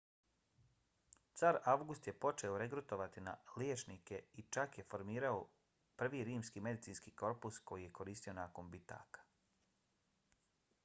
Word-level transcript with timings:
car 1.39 1.57
avgust 1.73 2.07
je 2.09 2.13
počeo 2.23 2.55
regrutovati 2.61 3.21
liječnike 3.63 4.21
i 4.41 4.45
čak 4.57 4.77
je 4.79 4.85
formirao 4.93 5.43
prvi 6.03 6.23
rimski 6.29 6.63
medicinski 6.69 7.13
korpus 7.23 7.59
koji 7.73 7.83
je 7.87 7.93
koristio 7.99 8.33
nakon 8.39 8.71
bitaka 8.77 9.27